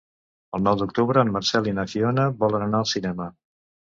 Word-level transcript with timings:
El 0.57 0.63
nou 0.67 0.77
d'octubre 0.81 1.23
en 1.25 1.33
Marcel 1.35 1.69
i 1.71 1.75
na 1.81 1.85
Fiona 1.93 2.25
volen 2.39 2.65
anar 2.69 2.79
al 2.85 2.91
cinema. 2.95 3.29